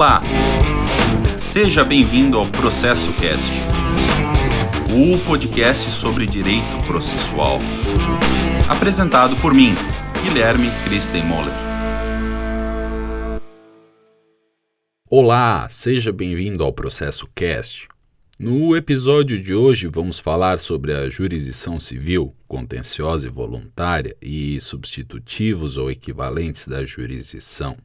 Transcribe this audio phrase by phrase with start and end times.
[0.00, 0.22] Olá!
[1.36, 3.52] Seja bem-vindo ao Processo Cast,
[4.88, 7.58] o podcast sobre direito processual.
[8.66, 9.74] Apresentado por mim,
[10.24, 11.52] Guilherme Christen Moller.
[15.06, 17.86] Olá, seja bem-vindo ao Processo Cast.
[18.38, 25.76] No episódio de hoje vamos falar sobre a jurisdição civil, contenciosa e voluntária e substitutivos
[25.76, 27.76] ou equivalentes da jurisdição.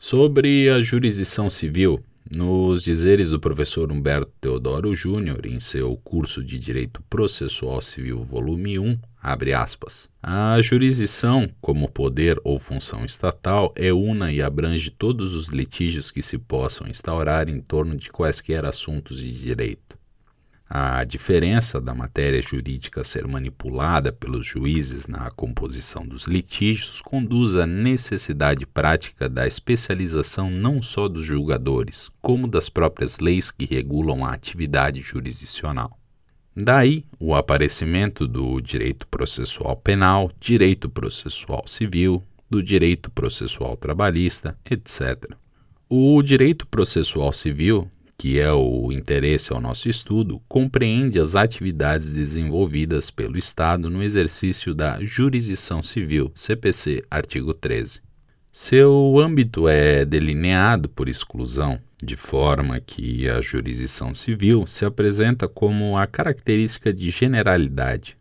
[0.00, 6.56] Sobre a jurisdição civil, nos dizeres do professor Humberto Teodoro Júnior em seu curso de
[6.56, 10.08] Direito Processual Civil, volume 1, abre aspas.
[10.22, 16.22] A jurisdição, como poder ou função estatal, é una e abrange todos os litígios que
[16.22, 19.87] se possam instaurar em torno de quaisquer assuntos de direito.
[20.70, 27.66] A diferença da matéria jurídica ser manipulada pelos juízes na composição dos litígios conduz à
[27.66, 34.34] necessidade prática da especialização não só dos julgadores, como das próprias leis que regulam a
[34.34, 35.98] atividade jurisdicional.
[36.54, 45.32] Daí o aparecimento do direito processual penal, direito processual civil, do direito processual trabalhista, etc.
[45.88, 53.12] O direito processual civil que é o interesse ao nosso estudo, compreende as atividades desenvolvidas
[53.12, 58.00] pelo Estado no exercício da jurisdição civil, CPC, artigo 13.
[58.50, 65.96] Seu âmbito é delineado por exclusão, de forma que a jurisdição civil se apresenta como
[65.96, 68.16] a característica de generalidade.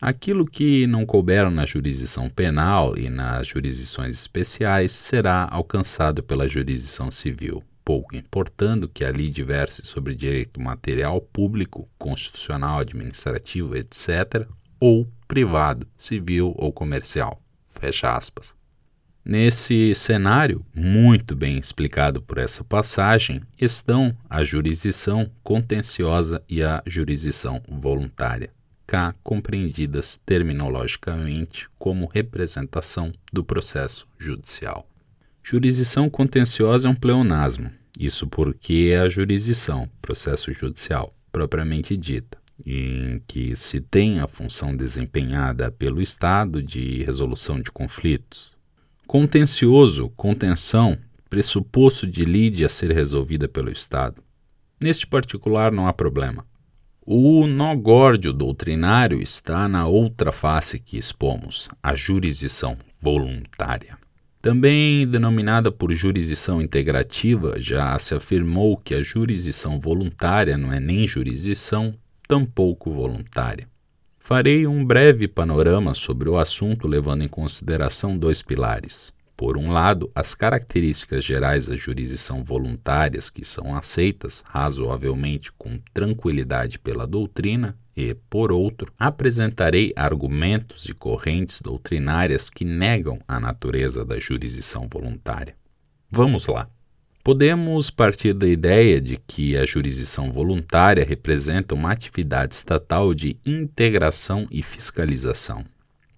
[0.00, 7.10] Aquilo que não couber na jurisdição penal e nas jurisdições especiais será alcançado pela jurisdição
[7.10, 14.46] civil pouco importando que ali diverse sobre direito material público, constitucional, administrativo, etc.,
[14.80, 17.40] ou privado, civil ou comercial.
[17.68, 18.54] Fecha aspas.
[19.24, 27.62] Nesse cenário, muito bem explicado por essa passagem, estão a jurisdição contenciosa e a jurisdição
[27.66, 28.50] voluntária,
[28.86, 34.86] cá compreendidas terminologicamente como representação do processo judicial.
[35.46, 43.20] Jurisdição contenciosa é um pleonasmo, isso porque é a jurisdição, processo judicial, propriamente dita, em
[43.26, 48.52] que se tem a função desempenhada pelo Estado de resolução de conflitos.
[49.06, 50.96] Contencioso, contenção,
[51.28, 54.22] pressuposto de lide a ser resolvida pelo Estado.
[54.80, 56.46] Neste particular não há problema.
[57.02, 64.02] O nó górdio doutrinário está na outra face que expomos, a jurisdição voluntária.
[64.44, 71.06] Também denominada por jurisdição integrativa, já se afirmou que a jurisdição voluntária não é nem
[71.06, 71.94] jurisdição,
[72.28, 73.66] tampouco voluntária.
[74.18, 79.14] Farei um breve panorama sobre o assunto levando em consideração dois pilares.
[79.34, 86.78] Por um lado, as características gerais da jurisdição voluntárias que são aceitas razoavelmente com tranquilidade
[86.78, 94.18] pela doutrina, e, por outro, apresentarei argumentos e correntes doutrinárias que negam a natureza da
[94.18, 95.54] jurisdição voluntária.
[96.10, 96.68] Vamos lá.
[97.22, 104.46] Podemos partir da ideia de que a jurisdição voluntária representa uma atividade estatal de integração
[104.50, 105.64] e fiscalização.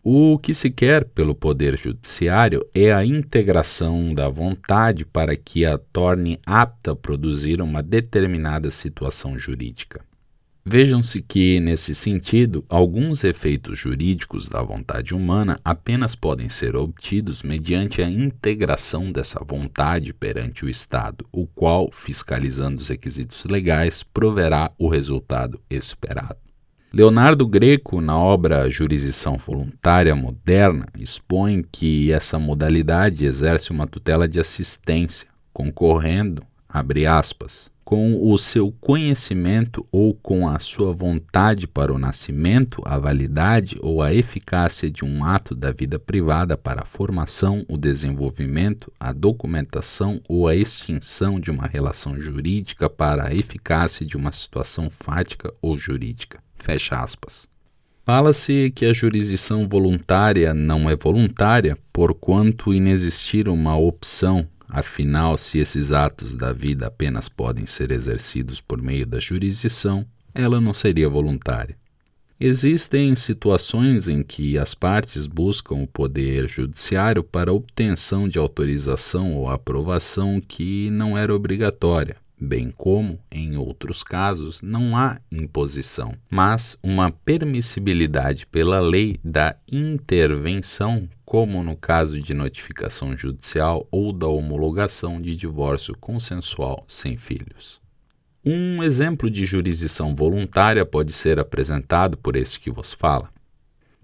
[0.02, 5.78] O que se quer pelo Poder Judiciário é a integração da vontade para que a
[5.78, 10.04] torne apta a produzir uma determinada situação jurídica.
[10.68, 18.02] Vejam-se que, nesse sentido, alguns efeitos jurídicos da vontade humana apenas podem ser obtidos mediante
[18.02, 24.88] a integração dessa vontade perante o Estado, o qual, fiscalizando os requisitos legais, proverá o
[24.88, 26.40] resultado esperado.
[26.92, 34.40] Leonardo Greco, na obra Jurisdição Voluntária Moderna, expõe que essa modalidade exerce uma tutela de
[34.40, 41.98] assistência, concorrendo, abre aspas, com o seu conhecimento ou com a sua vontade para o
[42.00, 47.64] nascimento, a validade ou a eficácia de um ato da vida privada para a formação,
[47.68, 54.16] o desenvolvimento, a documentação ou a extinção de uma relação jurídica para a eficácia de
[54.16, 56.40] uma situação fática ou jurídica.
[56.56, 57.46] Fecha aspas.
[58.04, 65.92] Fala-se que a jurisdição voluntária não é voluntária, porquanto inexistir uma opção Afinal, se esses
[65.92, 71.76] atos da vida apenas podem ser exercidos por meio da jurisdição, ela não seria voluntária.
[72.38, 79.48] Existem situações em que as partes buscam o poder judiciário para obtenção de autorização ou
[79.48, 87.10] aprovação que não era obrigatória, bem como, em outros casos, não há imposição, mas uma
[87.10, 95.34] permissibilidade pela lei da intervenção como no caso de notificação judicial ou da homologação de
[95.34, 97.80] divórcio consensual sem filhos.
[98.44, 103.28] Um exemplo de jurisdição voluntária pode ser apresentado por este que vos fala.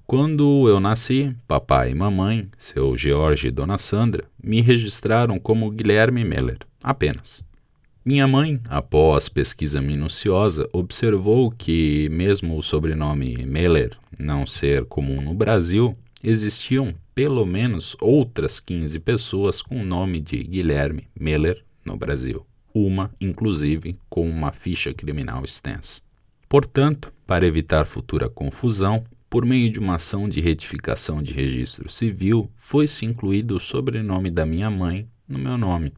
[0.04, 6.24] Quando eu nasci, papai e mamãe, seu George e dona Sandra, me registraram como Guilherme
[6.24, 7.44] Meller, apenas.
[8.04, 15.32] Minha mãe, após pesquisa minuciosa, observou que, mesmo o sobrenome Meller não ser comum no
[15.32, 22.47] Brasil, existiam pelo menos outras 15 pessoas com o nome de Guilherme Meller no Brasil,
[22.75, 26.00] uma, inclusive, com uma ficha criminal extensa.
[26.49, 32.50] Portanto, para evitar futura confusão, por meio de uma ação de retificação de registro civil,
[32.55, 35.93] foi-se incluído o sobrenome da minha mãe no meu nome.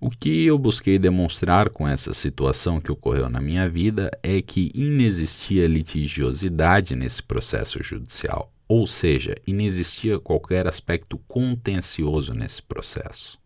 [0.00, 4.70] O que eu busquei demonstrar com essa situação que ocorreu na minha vida é que
[4.74, 13.36] inexistia litigiosidade nesse processo judicial, ou seja, inexistia qualquer aspecto contencioso nesse processo.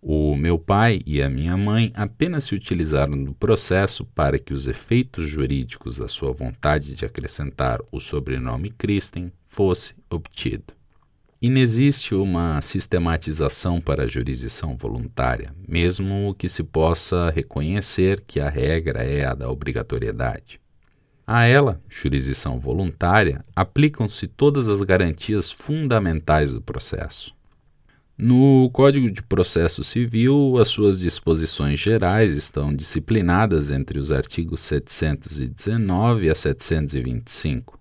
[0.00, 4.68] O meu pai e a minha mãe apenas se utilizaram do processo para que os
[4.68, 10.72] efeitos jurídicos da sua vontade de acrescentar o sobrenome Christen fosse obtido.
[11.42, 19.02] Inexiste uma sistematização para a jurisdição voluntária, mesmo que se possa reconhecer que a regra
[19.02, 20.60] é a da obrigatoriedade.
[21.32, 27.32] A ela, jurisdição voluntária, aplicam-se todas as garantias fundamentais do processo.
[28.18, 36.28] No Código de Processo Civil, as suas disposições gerais estão disciplinadas entre os artigos 719
[36.28, 37.78] a 725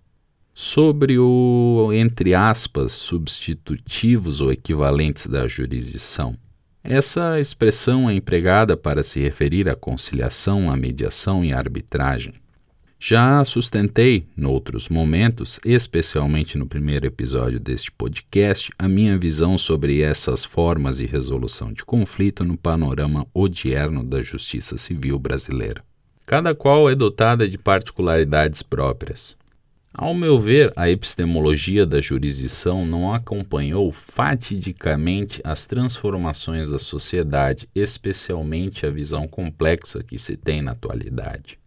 [0.53, 6.37] sobre o, entre aspas, substitutivos ou equivalentes da jurisdição.
[6.83, 12.35] Essa expressão é empregada para se referir à conciliação, à mediação e à arbitragem.
[13.01, 20.43] Já sustentei, noutros momentos, especialmente no primeiro episódio deste podcast, a minha visão sobre essas
[20.43, 25.81] formas de resolução de conflito no panorama odierno da justiça civil brasileira.
[26.25, 29.37] Cada qual é dotada de particularidades próprias.
[29.93, 38.85] Ao meu ver, a epistemologia da jurisdição não acompanhou fatidicamente as transformações da sociedade, especialmente
[38.85, 41.57] a visão complexa que se tem na atualidade.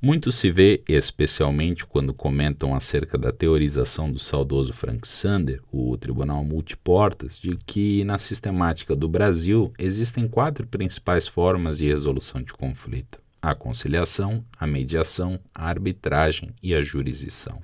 [0.00, 6.44] Muito se vê, especialmente quando comentam acerca da teorização do saudoso Frank Sander, o Tribunal
[6.44, 13.18] Multiportas, de que na sistemática do Brasil existem quatro principais formas de resolução de conflito:
[13.40, 17.58] a conciliação, a mediação, a arbitragem e a jurisdição.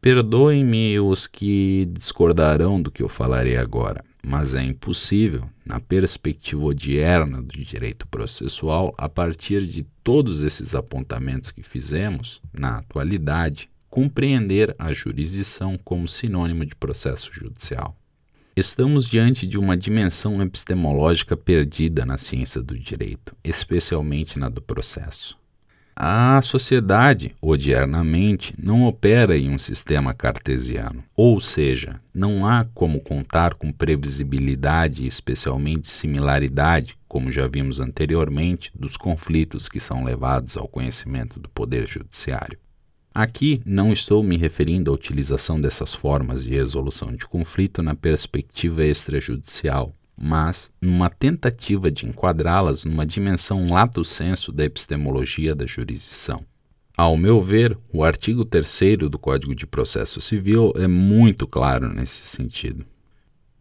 [0.00, 7.42] Perdoem-me os que discordarão do que eu falarei agora, mas é impossível, na perspectiva odierna
[7.42, 14.92] do direito processual, a partir de todos esses apontamentos que fizemos, na atualidade, compreender a
[14.92, 17.98] jurisdição como sinônimo de processo judicial.
[18.54, 25.36] Estamos diante de uma dimensão epistemológica perdida na ciência do direito, especialmente na do processo.
[25.98, 33.54] A sociedade, odiernamente, não opera em um sistema cartesiano, ou seja, não há como contar
[33.54, 40.68] com previsibilidade e especialmente similaridade, como já vimos anteriormente, dos conflitos que são levados ao
[40.68, 42.58] conhecimento do Poder Judiciário.
[43.14, 48.84] Aqui não estou me referindo à utilização dessas formas de resolução de conflito na perspectiva
[48.84, 56.44] extrajudicial, mas numa tentativa de enquadrá-las numa dimensão lato senso da epistemologia da jurisdição.
[56.96, 62.26] Ao meu ver, o artigo 3 do Código de Processo Civil é muito claro nesse
[62.26, 62.86] sentido.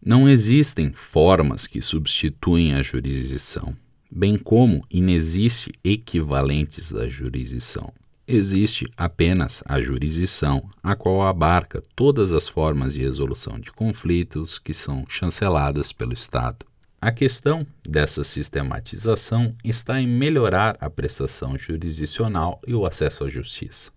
[0.01, 3.75] Não existem formas que substituem a jurisdição,
[4.09, 7.91] bem como inexiste equivalentes da jurisdição
[8.27, 14.73] existe apenas a jurisdição, a qual abarca todas as formas de resolução de conflitos que
[14.73, 16.65] são chanceladas pelo Estado.
[17.01, 23.91] A questão dessa sistematização está em melhorar a prestação jurisdicional e o acesso à justiça.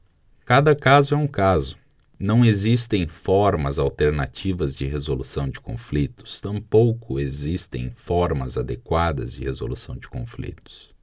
[0.44, 1.76] Cada caso é um caso.
[2.18, 10.08] Não existem formas alternativas de resolução de conflitos, tampouco existem formas adequadas de resolução de
[10.08, 10.97] conflitos.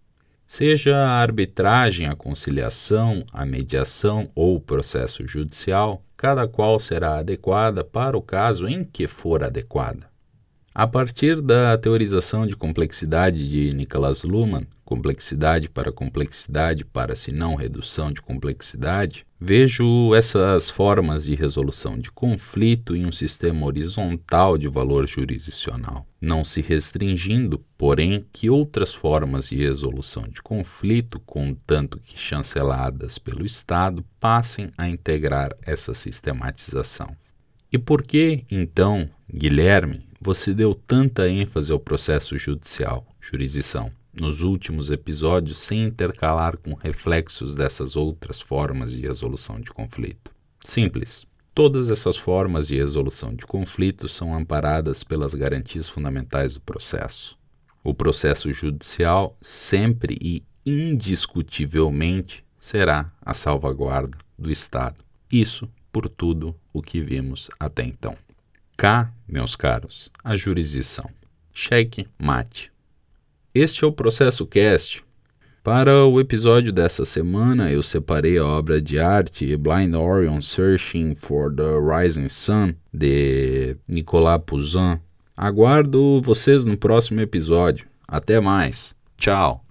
[0.48, 7.84] Seja a arbitragem, a conciliação, a mediação ou o processo judicial, cada qual será adequada
[7.84, 10.15] para o caso em que for adequada.
[10.78, 17.56] A partir da teorização de complexidade de Nicholas Luhmann, complexidade para complexidade para se não
[17.56, 24.68] redução de complexidade, vejo essas formas de resolução de conflito em um sistema horizontal de
[24.68, 32.20] valor jurisdicional, não se restringindo, porém, que outras formas de resolução de conflito, contanto que
[32.20, 37.16] chanceladas pelo Estado, passem a integrar essa sistematização.
[37.72, 44.90] E por que, então, Guilherme, você deu tanta ênfase ao processo judicial, jurisdição, nos últimos
[44.90, 50.32] episódios sem intercalar com reflexos dessas outras formas de resolução de conflito.
[50.64, 51.28] Simples.
[51.54, 57.38] Todas essas formas de resolução de conflitos são amparadas pelas garantias fundamentais do processo.
[57.84, 65.04] O processo judicial sempre e indiscutivelmente será a salvaguarda do Estado.
[65.32, 68.18] Isso por tudo o que vimos até então.
[68.78, 71.10] Cá, meus caros, a jurisdição.
[71.54, 72.72] Cheque mate.
[73.54, 75.02] Este é o Processo Cast.
[75.64, 81.52] Para o episódio dessa semana, eu separei a obra de arte Blind Orion Searching for
[81.56, 85.00] the Rising Sun, de Nicolas Poussin.
[85.36, 87.88] Aguardo vocês no próximo episódio.
[88.08, 88.94] Até mais.
[89.18, 89.65] Tchau.